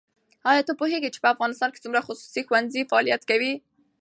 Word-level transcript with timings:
ایا 0.49 0.61
ته 0.67 0.73
پوهېږې 0.79 1.09
چې 1.13 1.19
په 1.23 1.31
افغانستان 1.33 1.69
کې 1.71 1.83
څومره 1.83 2.05
خصوصي 2.07 2.41
ښوونځي 2.47 2.81
فعالیت 2.89 3.21
کوي؟ 3.29 3.53